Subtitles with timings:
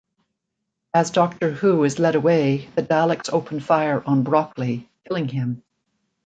[0.95, 5.61] As Doctor Who is led away the Daleks open fire on Brockley, killing him.